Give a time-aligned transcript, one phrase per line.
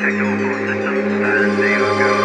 [0.00, 2.19] Technical systems and they will go.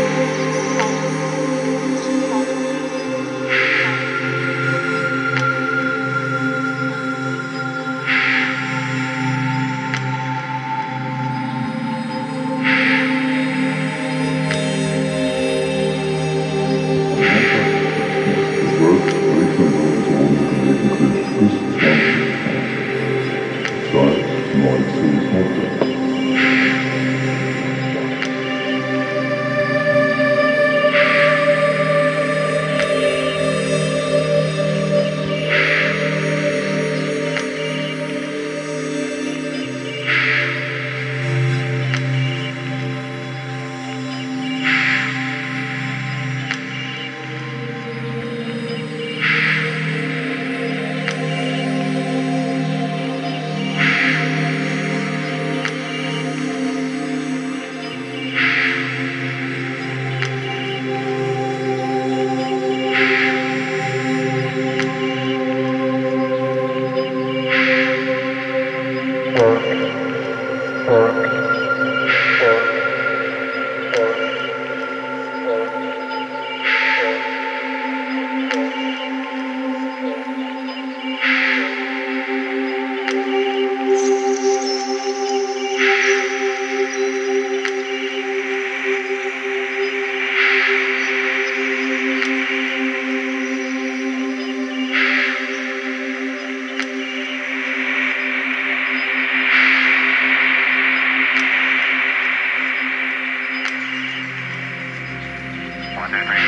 [106.16, 106.45] Remember.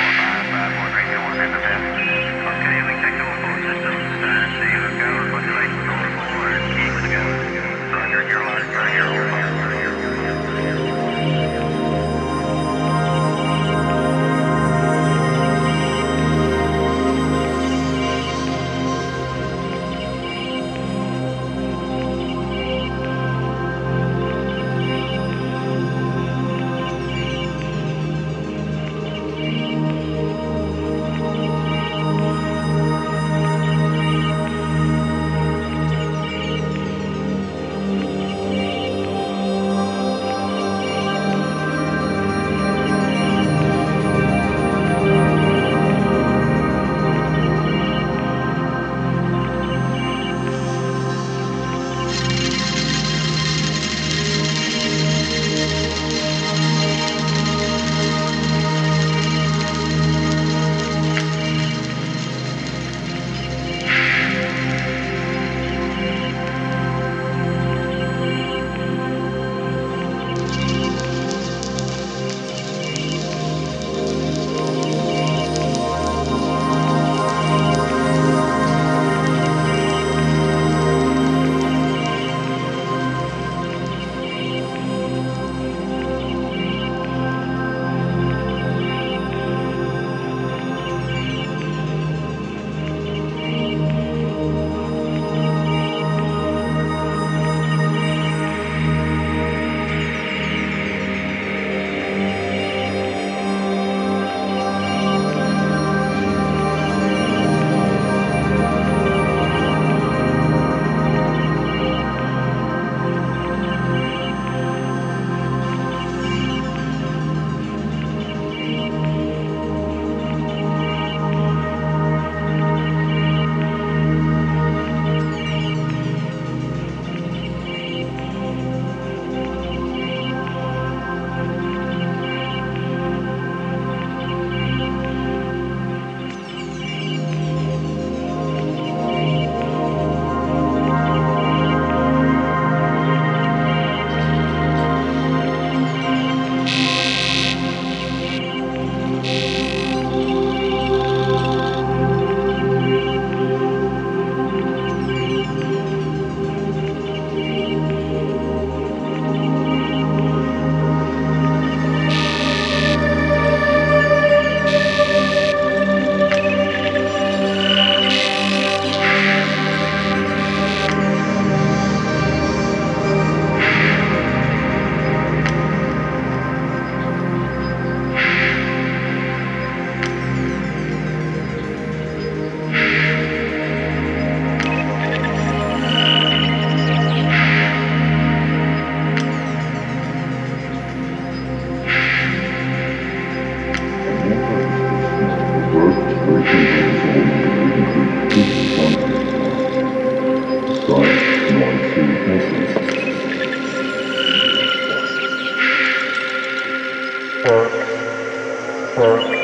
[208.99, 209.38] for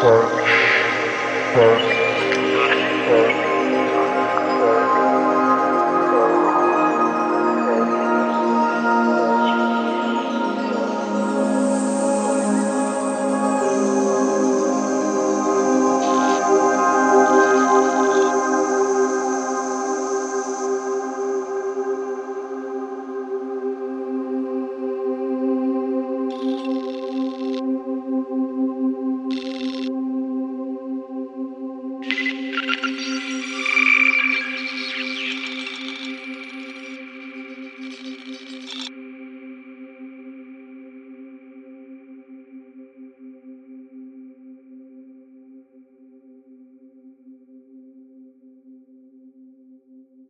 [0.00, 0.40] search,
[1.54, 1.89] search.